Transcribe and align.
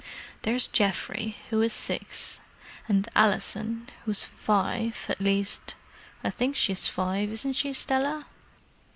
There's 0.41 0.65
Geoffrey, 0.65 1.35
who 1.51 1.61
is 1.61 1.73
six, 1.73 2.39
and 2.89 3.07
Alison, 3.15 3.87
who's 4.03 4.25
five—at 4.25 5.21
least 5.21 5.75
I 6.23 6.31
think 6.31 6.55
she's 6.55 6.87
five, 6.87 7.31
isn't 7.31 7.53
she, 7.53 7.71
Stella?" 7.71 8.25